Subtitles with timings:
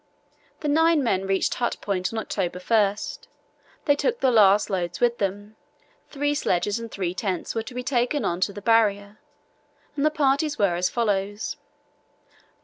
[0.61, 2.95] The nine men reached Hut Point on October 1.
[3.85, 5.57] They took the last loads with them.
[6.09, 9.19] Three sledges and three tents were to be taken on to the Barrier,
[9.95, 11.55] and the parties were as follows:
[12.31, 12.35] No.